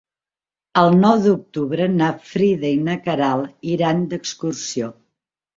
El 0.83 0.87
nou 1.01 1.19
d'octubre 1.25 1.87
na 1.99 2.07
Frida 2.31 2.71
i 2.79 2.81
na 2.87 2.97
Queralt 3.05 3.71
iran 3.75 4.05
d'excursió. 4.15 4.91